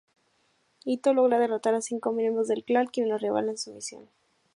Ittō 0.93 1.13
logra 1.13 1.37
derrotar 1.37 1.75
a 1.75 1.79
cinco 1.81 2.11
miembros 2.11 2.47
del 2.47 2.63
clan, 2.63 2.87
quienes 2.87 3.11
le 3.11 3.19
revelan 3.19 3.55
su 3.59 3.71
misión. 3.71 4.09